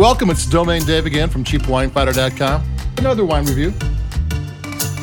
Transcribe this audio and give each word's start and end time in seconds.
Welcome, 0.00 0.30
it's 0.30 0.46
Domain 0.46 0.82
Dave 0.86 1.04
again 1.04 1.28
from 1.28 1.44
CheapWineFinder.com. 1.44 2.64
Another 2.96 3.26
wine 3.26 3.44
review. 3.44 3.70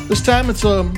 This 0.08 0.20
time 0.20 0.50
it's 0.50 0.64
um, 0.64 0.92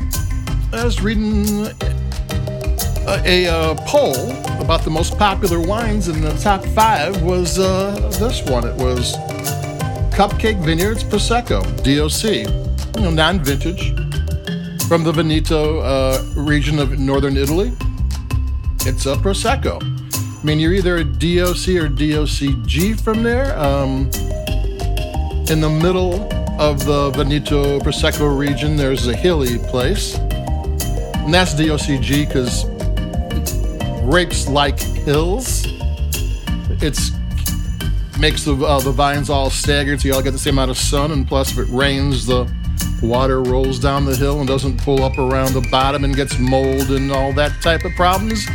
I 0.73 0.87
was 0.87 1.03
reading 1.03 1.67
a, 1.67 3.23
a, 3.27 3.47
uh, 3.47 3.75
poll 3.87 4.31
about 4.59 4.85
the 4.85 4.91
most 4.91 5.19
popular 5.19 5.61
wines, 5.61 6.09
and 6.09 6.25
the 6.25 6.33
top 6.39 6.65
five 6.69 7.21
was 7.21 7.59
uh, 7.59 7.95
this 8.19 8.43
one. 8.51 8.67
It 8.67 8.75
was 8.77 9.17
Cupcake 10.17 10.65
Vineyards 10.65 11.05
Prosecco 11.05 11.61
DOC, 11.85 12.97
you 12.97 13.03
know, 13.03 13.11
non-vintage 13.11 13.91
from 14.89 15.05
the 15.05 15.13
Veneto 15.13 15.81
uh, 15.81 16.25
region 16.37 16.79
of 16.79 16.99
northern 16.99 17.37
Italy. 17.37 17.71
It's 18.87 19.05
a 19.05 19.17
Prosecco. 19.17 20.10
I 20.41 20.43
mean, 20.43 20.59
you're 20.59 20.73
either 20.73 20.97
a 20.97 21.05
DOC 21.05 21.77
or 21.77 21.89
DOCG 21.91 22.99
from 22.99 23.23
there. 23.23 23.59
Um, 23.59 24.11
in 25.51 25.61
the 25.61 25.69
middle 25.69 26.15
of 26.59 26.87
the 26.87 27.11
Veneto 27.11 27.79
Prosecco 27.81 28.39
region, 28.39 28.75
there's 28.75 29.07
a 29.07 29.15
hilly 29.15 29.59
place. 29.59 30.17
And 30.17 31.35
that's 31.35 31.53
DOCG 31.53 32.27
because 32.27 32.65
grapes 34.01 34.49
like 34.49 34.81
hills. 34.81 35.67
It's 36.81 37.11
makes 38.19 38.45
the, 38.45 38.55
uh, 38.55 38.81
the 38.81 38.93
vines 38.93 39.29
all 39.29 39.51
staggered 39.51 40.01
so 40.01 40.09
you 40.09 40.15
all 40.15 40.23
get 40.23 40.31
the 40.31 40.39
same 40.39 40.55
amount 40.55 40.71
of 40.71 40.79
sun. 40.79 41.11
And 41.11 41.29
plus, 41.29 41.53
if 41.53 41.59
it 41.59 41.69
rains, 41.71 42.25
the 42.25 42.51
water 43.03 43.43
rolls 43.43 43.79
down 43.79 44.07
the 44.07 44.17
hill 44.17 44.39
and 44.39 44.49
doesn't 44.49 44.81
pull 44.83 45.03
up 45.03 45.19
around 45.19 45.53
the 45.53 45.67
bottom 45.71 46.05
and 46.05 46.17
gets 46.17 46.39
mold 46.39 46.91
and 46.91 47.13
all 47.13 47.35
that 47.35 47.61
type 47.61 47.85
of 47.85 47.93
problems. 47.93 48.47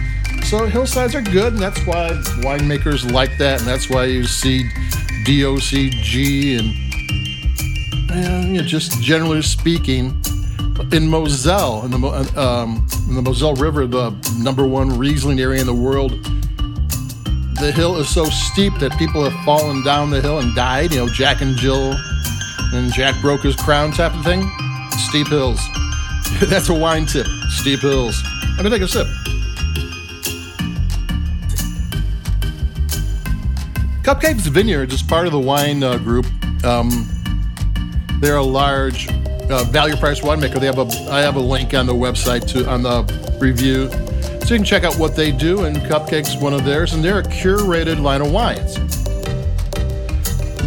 So 0.58 0.68
hillsides 0.68 1.14
are 1.16 1.22
good, 1.22 1.52
and 1.52 1.62
that's 1.62 1.86
why 1.86 2.12
winemakers 2.40 3.12
like 3.12 3.38
that, 3.40 3.59
and 3.59 3.68
that's 3.68 3.90
why 3.90 4.05
you 4.05 4.23
see 4.23 4.64
DOCG 5.26 6.59
and, 6.59 8.09
and 8.09 8.56
you 8.56 8.61
know, 8.61 8.66
just 8.66 9.02
generally 9.02 9.42
speaking, 9.42 10.17
in 10.94 11.09
Moselle, 11.09 11.83
in 11.83 11.92
the, 11.92 11.98
um, 12.39 12.88
in 13.09 13.16
the 13.16 13.22
Moselle 13.22 13.56
River, 13.56 13.86
the 13.86 14.11
number 14.39 14.66
one 14.66 14.98
Riesling 14.98 15.42
area 15.42 15.59
in 15.59 15.67
the 15.67 15.73
world, 15.73 16.11
the 17.59 17.73
hill 17.76 17.98
is 17.98 18.08
so 18.08 18.23
steep 18.23 18.76
that 18.76 18.98
people 18.98 19.30
have 19.30 19.38
fallen 19.44 19.83
down 19.83 20.09
the 20.09 20.22
hill 20.22 20.39
and 20.39 20.56
died. 20.56 20.94
You 20.94 21.00
know, 21.06 21.09
Jack 21.09 21.42
and 21.42 21.58
Jill, 21.58 21.98
and 22.72 22.94
Jack 22.94 23.22
broke 23.22 23.42
his 23.42 23.58
crown 23.58 23.92
type 23.92 24.16
of 24.16 24.23
thing. 24.23 24.50
Steep 25.09 25.28
hills. 25.28 25.59
That's 26.39 26.70
a 26.70 26.73
wine 26.73 27.08
tip. 27.08 27.28
Steep 27.50 27.81
hills. 27.81 28.23
Let 28.56 28.64
me 28.64 28.70
take 28.70 28.83
a 28.83 28.88
sip. 28.88 29.08
Cupcakes 34.06 34.42
Vineyards 34.42 34.94
is 34.94 35.02
part 35.02 35.25
of 35.25 35.31
the 35.31 35.39
wine 35.39 35.81
uh, 35.81 35.98
group. 35.98 36.28
Um, 36.64 37.09
they're 38.20 38.36
a 38.36 38.44
large 38.44 39.09
uh, 39.09 39.64
value 39.64 39.95
price 39.95 40.20
winemaker. 40.20 40.59
They 40.59 40.67
have 40.67 40.78
a 40.78 40.86
I 41.11 41.22
have 41.22 41.38
a 41.38 41.39
link 41.39 41.73
on 41.73 41.88
the 41.88 41.95
website 41.95 42.48
to 42.50 42.70
on 42.70 42.83
the 42.83 43.02
review, 43.42 43.89
so 44.45 44.53
you 44.53 44.59
can 44.59 44.64
check 44.64 44.83
out 44.83 44.95
what 45.00 45.16
they 45.16 45.31
do. 45.31 45.66
And 45.66 45.78
Cupcakes 45.78 46.36
is 46.36 46.38
one 46.38 46.53
of 46.53 46.64
theirs, 46.64 46.94
and 46.94 47.03
they're 47.03 47.17
a 47.17 47.23
curated 47.23 48.00
line 48.00 48.22
of 48.22 48.31
wines. 48.31 48.76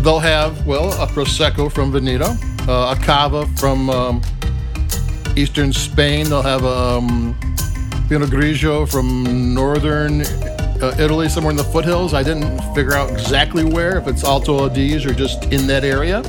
They'll 0.02 0.18
have 0.18 0.66
well 0.66 0.92
a 1.00 1.06
prosecco 1.06 1.70
from 1.70 1.92
Veneto, 1.92 2.34
uh, 2.66 2.96
a 2.98 3.04
cava 3.04 3.46
from 3.56 3.88
um, 3.88 4.20
eastern 5.36 5.72
Spain. 5.72 6.28
They'll 6.28 6.42
have 6.42 6.64
a 6.64 6.98
um, 6.98 7.38
Pinot 8.08 8.30
Grigio 8.30 8.90
from 8.90 9.54
northern 9.54 10.24
uh, 10.82 10.94
Italy, 10.98 11.28
somewhere 11.28 11.50
in 11.50 11.56
the 11.56 11.64
foothills. 11.64 12.14
I 12.14 12.22
didn't 12.22 12.58
figure 12.74 12.94
out 12.94 13.10
exactly 13.10 13.64
where, 13.64 13.98
if 13.98 14.06
it's 14.06 14.24
Alto 14.24 14.68
Adige 14.68 15.06
or 15.06 15.14
just 15.14 15.44
in 15.52 15.66
that 15.66 15.84
area. 15.84 16.22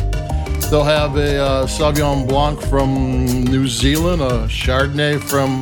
They'll 0.69 0.83
have 0.83 1.17
a 1.17 1.37
uh, 1.37 1.65
Sauvignon 1.65 2.27
Blanc 2.27 2.61
from 2.61 3.43
New 3.45 3.67
Zealand, 3.67 4.21
a 4.21 4.45
Chardonnay 4.47 5.19
from 5.19 5.61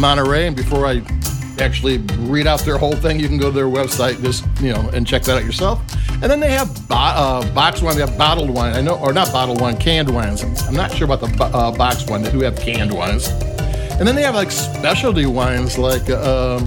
Monterey. 0.00 0.46
And 0.46 0.54
before 0.54 0.86
I 0.86 1.02
actually 1.58 1.98
read 2.18 2.46
out 2.46 2.60
their 2.60 2.78
whole 2.78 2.94
thing, 2.94 3.18
you 3.18 3.26
can 3.26 3.38
go 3.38 3.50
to 3.50 3.54
their 3.54 3.66
website, 3.66 4.22
just 4.22 4.44
you 4.60 4.72
know, 4.72 4.88
and 4.92 5.04
check 5.04 5.22
that 5.24 5.36
out 5.36 5.44
yourself. 5.44 5.82
And 6.22 6.24
then 6.24 6.38
they 6.38 6.52
have 6.52 6.88
bo- 6.88 6.94
uh, 6.94 7.54
box 7.54 7.82
wine. 7.82 7.96
They 7.96 8.06
have 8.06 8.16
bottled 8.16 8.50
wine. 8.50 8.74
I 8.74 8.80
know, 8.82 8.96
or 8.98 9.12
not 9.12 9.32
bottled 9.32 9.60
wine, 9.60 9.76
canned 9.76 10.12
wines. 10.14 10.42
I'm 10.42 10.74
not 10.74 10.92
sure 10.92 11.04
about 11.04 11.20
the 11.20 11.36
bo- 11.36 11.46
uh, 11.46 11.76
box 11.76 12.06
wine. 12.06 12.22
They 12.22 12.30
do 12.30 12.40
have 12.40 12.56
canned 12.56 12.92
wines. 12.92 13.28
And 13.28 14.06
then 14.06 14.14
they 14.14 14.22
have 14.22 14.36
like 14.36 14.52
specialty 14.52 15.26
wines, 15.26 15.76
like. 15.76 16.08
Uh, 16.08 16.64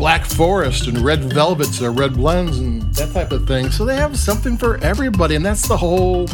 Black 0.00 0.24
Forest 0.24 0.86
and 0.86 0.96
Red 1.00 1.30
Velvets 1.30 1.82
or 1.82 1.92
Red 1.92 2.14
Blends 2.14 2.58
and 2.58 2.80
that 2.94 3.12
type 3.12 3.32
of 3.32 3.46
thing. 3.46 3.70
So 3.70 3.84
they 3.84 3.96
have 3.96 4.18
something 4.18 4.56
for 4.56 4.78
everybody, 4.78 5.34
and 5.34 5.44
that's 5.44 5.68
the 5.68 5.76
whole 5.76 6.26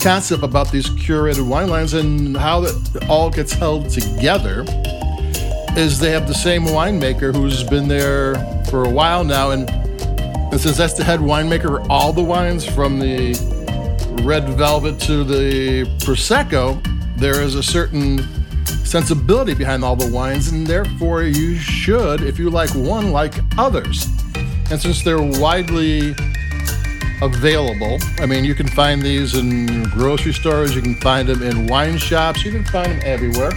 concept 0.00 0.42
about 0.42 0.72
these 0.72 0.88
curated 0.88 1.46
wine 1.46 1.68
lines 1.68 1.92
and 1.92 2.34
how 2.34 2.64
it 2.64 2.74
all 3.06 3.28
gets 3.28 3.52
held 3.52 3.90
together. 3.90 4.64
Is 5.76 6.00
they 6.00 6.12
have 6.12 6.26
the 6.26 6.34
same 6.34 6.62
winemaker 6.62 7.34
who's 7.34 7.62
been 7.62 7.88
there 7.88 8.36
for 8.70 8.84
a 8.84 8.90
while 8.90 9.22
now, 9.22 9.50
and, 9.50 9.68
and 9.68 10.58
since 10.58 10.78
that's 10.78 10.94
the 10.94 11.04
head 11.04 11.20
winemaker 11.20 11.84
for 11.84 11.92
all 11.92 12.10
the 12.10 12.24
wines 12.24 12.64
from 12.64 12.98
the 13.00 13.34
Red 14.22 14.48
Velvet 14.48 14.98
to 15.00 15.24
the 15.24 15.84
Prosecco, 15.98 16.82
there 17.18 17.42
is 17.42 17.54
a 17.54 17.62
certain 17.62 18.43
sensibility 18.84 19.54
behind 19.54 19.82
all 19.82 19.96
the 19.96 20.10
wines, 20.10 20.48
and 20.48 20.66
therefore 20.66 21.22
you 21.22 21.56
should, 21.56 22.22
if 22.22 22.38
you 22.38 22.50
like 22.50 22.70
one, 22.74 23.10
like 23.12 23.34
others. 23.58 24.06
And 24.70 24.80
since 24.80 25.02
they're 25.02 25.20
widely 25.20 26.14
available, 27.22 27.98
I 28.18 28.26
mean, 28.26 28.44
you 28.44 28.54
can 28.54 28.68
find 28.68 29.02
these 29.02 29.34
in 29.34 29.84
grocery 29.84 30.32
stores, 30.32 30.74
you 30.74 30.82
can 30.82 30.94
find 30.96 31.28
them 31.28 31.42
in 31.42 31.66
wine 31.66 31.98
shops, 31.98 32.44
you 32.44 32.52
can 32.52 32.64
find 32.64 32.92
them 32.92 33.00
everywhere. 33.04 33.52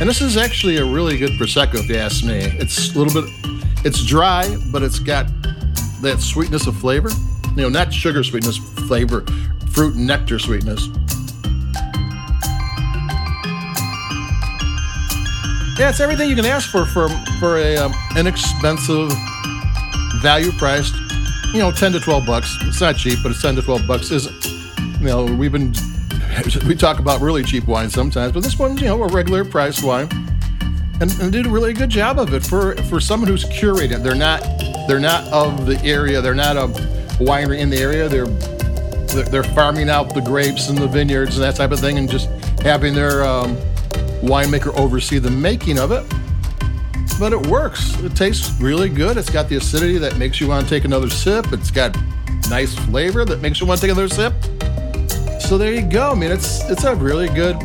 And 0.00 0.08
this 0.08 0.20
is 0.22 0.36
actually 0.36 0.78
a 0.78 0.84
really 0.84 1.18
good 1.18 1.32
Prosecco, 1.32 1.74
if 1.74 1.88
you 1.88 1.96
ask 1.96 2.24
me. 2.24 2.38
It's 2.58 2.94
a 2.94 2.98
little 2.98 3.22
bit, 3.22 3.30
it's 3.84 4.04
dry, 4.04 4.56
but 4.72 4.82
it's 4.82 4.98
got 4.98 5.26
that 6.00 6.20
sweetness 6.20 6.66
of 6.66 6.76
flavor. 6.76 7.10
You 7.56 7.62
know, 7.62 7.68
not 7.68 7.92
sugar 7.92 8.24
sweetness, 8.24 8.56
flavor, 8.88 9.24
fruit 9.72 9.96
nectar 9.96 10.38
sweetness. 10.38 10.88
Yeah, 15.80 15.88
it's 15.88 16.00
everything 16.00 16.28
you 16.28 16.36
can 16.36 16.44
ask 16.44 16.68
for 16.68 16.84
for 16.84 17.08
for 17.38 17.56
a 17.56 17.74
um, 17.78 17.94
inexpensive, 18.14 19.10
value 20.20 20.52
priced, 20.52 20.94
you 21.54 21.58
know, 21.58 21.72
ten 21.72 21.90
to 21.92 22.00
twelve 22.00 22.26
bucks. 22.26 22.54
It's 22.64 22.82
not 22.82 22.98
cheap, 22.98 23.20
but 23.22 23.32
it's 23.32 23.40
ten 23.40 23.56
to 23.56 23.62
twelve 23.62 23.86
bucks. 23.86 24.10
Isn't 24.10 24.44
you 25.00 25.06
know? 25.06 25.24
We've 25.24 25.50
been 25.50 25.72
we 26.66 26.74
talk 26.74 26.98
about 26.98 27.22
really 27.22 27.42
cheap 27.42 27.66
wine 27.66 27.88
sometimes, 27.88 28.32
but 28.32 28.42
this 28.42 28.58
one's 28.58 28.82
you 28.82 28.88
know 28.88 29.02
a 29.02 29.08
regular 29.08 29.42
price 29.42 29.82
wine, 29.82 30.10
and, 31.00 31.10
and 31.18 31.32
did 31.32 31.46
a 31.46 31.48
really 31.48 31.72
good 31.72 31.88
job 31.88 32.18
of 32.18 32.34
it 32.34 32.44
for 32.44 32.76
for 32.90 33.00
someone 33.00 33.30
who's 33.30 33.46
curated. 33.46 34.02
They're 34.02 34.14
not 34.14 34.42
they're 34.86 35.00
not 35.00 35.24
of 35.32 35.64
the 35.64 35.82
area. 35.82 36.20
They're 36.20 36.34
not 36.34 36.58
a 36.58 36.66
winery 37.24 37.58
in 37.58 37.70
the 37.70 37.78
area. 37.78 38.06
They're 38.06 38.26
they're 39.24 39.54
farming 39.54 39.88
out 39.88 40.12
the 40.12 40.20
grapes 40.20 40.68
and 40.68 40.76
the 40.76 40.88
vineyards 40.88 41.36
and 41.36 41.42
that 41.42 41.56
type 41.56 41.70
of 41.70 41.80
thing, 41.80 41.96
and 41.96 42.06
just 42.06 42.28
having 42.60 42.92
their 42.92 43.24
um, 43.24 43.56
winemaker 44.22 44.76
oversee 44.78 45.18
the 45.18 45.30
making 45.30 45.78
of 45.78 45.92
it. 45.92 46.04
But 47.18 47.32
it 47.32 47.46
works. 47.48 47.98
It 48.00 48.16
tastes 48.16 48.58
really 48.60 48.88
good. 48.88 49.16
It's 49.16 49.28
got 49.30 49.48
the 49.48 49.56
acidity 49.56 49.98
that 49.98 50.16
makes 50.16 50.40
you 50.40 50.48
want 50.48 50.64
to 50.64 50.70
take 50.70 50.84
another 50.84 51.10
sip. 51.10 51.52
It's 51.52 51.70
got 51.70 51.96
nice 52.48 52.74
flavor 52.86 53.24
that 53.24 53.40
makes 53.40 53.60
you 53.60 53.66
want 53.66 53.80
to 53.80 53.86
take 53.86 53.94
another 53.94 54.08
sip. 54.08 54.32
So 55.40 55.58
there 55.58 55.72
you 55.72 55.82
go. 55.82 56.12
I 56.12 56.14
mean, 56.14 56.30
it's 56.30 56.68
it's 56.70 56.84
a 56.84 56.94
really 56.94 57.28
good, 57.28 57.56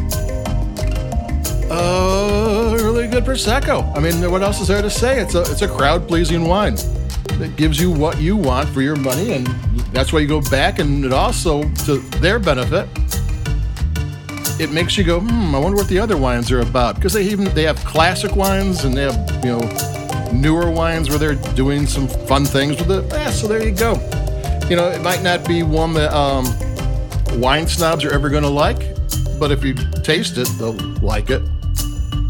uh, 1.70 2.76
really 2.82 3.08
good 3.08 3.24
prosecco. 3.24 3.96
I 3.96 4.00
mean, 4.00 4.30
what 4.32 4.42
else 4.42 4.60
is 4.60 4.68
there 4.68 4.82
to 4.82 4.90
say? 4.90 5.22
It's 5.22 5.36
a 5.36 5.42
it's 5.42 5.62
a 5.62 5.68
crowd 5.68 6.08
pleasing 6.08 6.48
wine 6.48 6.76
that 7.40 7.56
gives 7.56 7.80
you 7.80 7.92
what 7.92 8.19
you 8.19 8.36
want 8.36 8.69
for 8.69 8.81
your 8.81 8.96
money, 8.96 9.34
and 9.34 9.48
that's 9.94 10.12
why 10.12 10.19
you 10.19 10.28
go 10.28 10.42
back. 10.42 10.80
And 10.80 11.06
it 11.06 11.13
also, 11.13 11.63
to 11.86 11.98
their 12.19 12.40
benefit, 12.40 12.88
it 14.60 14.72
makes 14.72 14.98
you 14.98 15.04
go, 15.04 15.19
hmm, 15.19 15.54
I 15.54 15.60
wonder 15.60 15.78
what 15.78 15.88
the 15.88 16.00
other 16.00 16.18
wines 16.18 16.52
are 16.52 16.62
about. 16.62 16.96
Because 16.96 17.13
they 17.13 17.24
even 17.24 17.46
they 17.54 17.63
have 17.63 17.78
classic 17.78 18.36
wines 18.36 18.86
and 18.86 18.96
they 18.96 19.04
have 19.04 19.46
you 19.46 19.52
know 19.52 20.31
newer 20.31 20.72
wines 20.72 21.10
where 21.10 21.18
they're 21.18 21.36
doing 21.54 21.86
some 21.86 22.07
fun 22.07 22.46
things 22.46 22.78
with 22.78 22.92
it. 22.92 23.06
Yeah, 23.12 23.31
so 23.31 23.48
there 23.48 23.63
you 23.63 23.75
go. 23.75 23.94
You 24.69 24.75
know, 24.75 24.90
it 24.90 25.02
might 25.02 25.22
not 25.22 25.48
be 25.48 25.62
one 25.62 25.94
that 25.94 26.12
um, 26.13 26.46
wine 27.40 27.68
snobs 27.68 28.04
are 28.04 28.12
ever 28.12 28.30
going 28.30 28.44
to 28.44 28.50
like, 28.50 28.80
but 29.40 29.52
if 29.52 29.63
you 29.63 29.75
taste 30.04 30.38
it, 30.38 30.48
they'll 30.58 30.74
like 31.01 31.30
it. 31.30 31.42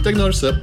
Take 0.04 0.16
another 0.16 0.34
sip. 0.34 0.56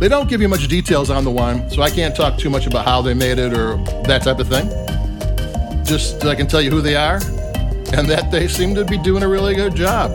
They 0.00 0.08
don't 0.08 0.28
give 0.28 0.42
you 0.42 0.48
much 0.48 0.66
details 0.66 1.08
on 1.08 1.24
the 1.24 1.30
wine, 1.30 1.70
so 1.70 1.80
I 1.80 1.88
can't 1.88 2.16
talk 2.16 2.36
too 2.36 2.50
much 2.50 2.66
about 2.66 2.84
how 2.84 3.00
they 3.00 3.14
made 3.14 3.38
it 3.38 3.52
or 3.54 3.76
that 4.04 4.22
type 4.22 4.38
of 4.38 4.48
thing 4.48 4.83
just 5.84 6.24
I 6.24 6.34
can 6.34 6.46
tell 6.46 6.60
you 6.60 6.70
who 6.70 6.80
they 6.80 6.96
are, 6.96 7.16
and 7.92 8.08
that 8.08 8.28
they 8.30 8.48
seem 8.48 8.74
to 8.74 8.84
be 8.84 8.98
doing 8.98 9.22
a 9.22 9.28
really 9.28 9.54
good 9.54 9.74
job. 9.74 10.10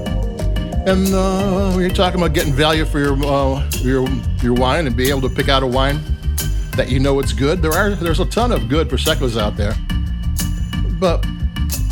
And 0.87 1.13
uh, 1.13 1.71
when 1.71 1.81
you're 1.81 1.89
talking 1.89 2.19
about 2.19 2.33
getting 2.33 2.53
value 2.53 2.85
for 2.85 2.99
your 2.99 3.13
uh, 3.25 3.69
your 3.81 4.07
your 4.41 4.53
wine 4.53 4.87
and 4.87 4.95
being 4.95 5.09
able 5.09 5.21
to 5.21 5.29
pick 5.29 5.49
out 5.49 5.63
a 5.63 5.67
wine 5.67 6.01
that 6.75 6.89
you 6.89 6.99
know 6.99 7.19
it's 7.19 7.33
good. 7.33 7.61
There 7.61 7.73
are 7.73 7.91
there's 7.91 8.19
a 8.19 8.25
ton 8.25 8.51
of 8.51 8.69
good 8.69 8.87
proseccos 8.87 9.39
out 9.39 9.57
there, 9.57 9.75
but 10.99 11.25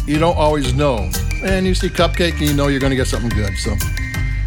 you 0.05 0.17
don't 0.17 0.37
always 0.37 0.73
know. 0.73 1.09
And 1.43 1.67
you 1.67 1.75
see 1.75 1.89
cupcake, 1.89 2.39
and 2.39 2.41
you 2.41 2.53
know 2.53 2.67
you're 2.67 2.79
going 2.79 2.91
to 2.91 2.95
get 2.95 3.07
something 3.07 3.29
good. 3.29 3.55
So 3.57 3.75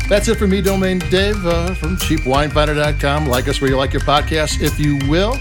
that's 0.09 0.27
it 0.29 0.39
for 0.39 0.47
me, 0.47 0.61
Domain 0.61 0.99
Dave 0.99 1.47
uh, 1.47 1.75
from 1.75 1.97
CheapWineFinder.com. 1.99 3.27
Like 3.27 3.47
us 3.49 3.61
where 3.61 3.71
you 3.71 3.77
like 3.77 3.93
your 3.93 4.03
podcast, 4.03 4.61
if 4.61 4.81
you 4.81 4.97
will. 5.09 5.37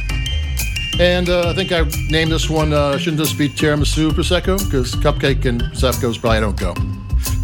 And 0.99 1.29
uh, 1.29 1.49
I 1.49 1.53
think 1.53 1.71
I 1.71 1.83
named 2.09 2.29
this 2.29 2.49
one 2.49 2.73
uh, 2.73 2.97
shouldn't 2.97 3.19
this 3.19 3.31
be 3.31 3.47
tiramisu 3.47 4.11
prosecco 4.11 4.61
because 4.65 4.93
cupcake 4.95 5.45
and 5.45 5.61
prosecco's 5.61 6.17
probably 6.17 6.41
don't 6.41 6.59
go. 6.59 6.75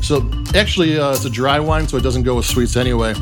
So 0.02 0.30
actually, 0.54 1.00
uh, 1.00 1.14
it's 1.14 1.24
a 1.24 1.30
dry 1.30 1.58
wine, 1.60 1.88
so 1.88 1.96
it 1.96 2.04
doesn't 2.04 2.24
go 2.24 2.36
with 2.36 2.46
sweets 2.46 2.76
anyway. 2.76 3.14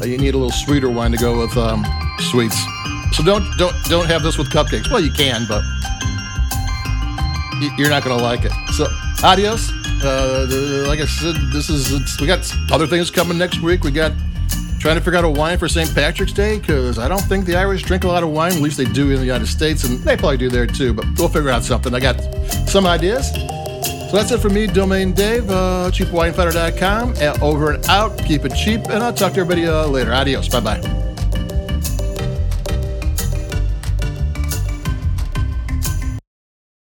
Uh, 0.00 0.04
you 0.04 0.16
need 0.16 0.34
a 0.34 0.38
little 0.38 0.52
sweeter 0.52 0.88
wine 0.88 1.10
to 1.10 1.16
go 1.16 1.40
with 1.40 1.56
um, 1.56 1.84
sweets. 2.30 2.56
So 3.12 3.24
don't 3.24 3.44
don't 3.58 3.74
don't 3.86 4.06
have 4.06 4.22
this 4.22 4.38
with 4.38 4.48
cupcakes. 4.48 4.92
Well, 4.92 5.00
you 5.00 5.10
can, 5.10 5.44
but 5.48 5.64
you're 7.76 7.90
not 7.90 8.04
going 8.04 8.16
to 8.16 8.22
like 8.22 8.44
it. 8.44 8.52
So 8.74 8.86
adios. 9.24 9.72
Uh, 10.04 10.46
like 10.86 11.00
I 11.00 11.06
said, 11.06 11.34
this 11.52 11.68
is 11.68 11.90
we 12.20 12.28
got 12.28 12.48
other 12.70 12.86
things 12.86 13.10
coming 13.10 13.36
next 13.36 13.60
week. 13.60 13.82
We 13.82 13.90
got 13.90 14.12
trying 14.78 14.96
to 14.96 15.00
figure 15.00 15.18
out 15.18 15.24
a 15.24 15.30
wine 15.30 15.58
for 15.58 15.68
St. 15.68 15.92
Patrick's 15.94 16.32
Day 16.32 16.58
because 16.58 16.98
I 16.98 17.08
don't 17.08 17.20
think 17.22 17.44
the 17.44 17.56
Irish 17.56 17.82
drink 17.82 18.04
a 18.04 18.08
lot 18.08 18.22
of 18.22 18.30
wine. 18.30 18.52
At 18.52 18.60
least 18.60 18.76
they 18.76 18.84
do 18.84 19.10
in 19.10 19.16
the 19.16 19.24
United 19.24 19.46
States, 19.46 19.84
and 19.84 19.98
they 20.00 20.16
probably 20.16 20.36
do 20.36 20.48
there 20.48 20.66
too. 20.66 20.94
But 20.94 21.06
we'll 21.18 21.28
figure 21.28 21.50
out 21.50 21.64
something. 21.64 21.94
I 21.94 22.00
got 22.00 22.20
some 22.68 22.86
ideas. 22.86 23.30
So 23.32 24.16
that's 24.16 24.30
it 24.30 24.38
for 24.40 24.48
me, 24.48 24.66
Domain 24.66 25.12
Dave, 25.12 25.50
uh, 25.50 25.90
cheapwinefinder.com. 25.92 27.42
Over 27.42 27.72
and 27.72 27.84
out. 27.88 28.16
Keep 28.24 28.46
it 28.46 28.54
cheap, 28.54 28.84
and 28.84 29.02
I'll 29.02 29.12
talk 29.12 29.34
to 29.34 29.40
everybody 29.40 29.66
uh, 29.66 29.86
later. 29.86 30.14
Adios. 30.14 30.48
Bye 30.48 30.60
bye. 30.60 31.14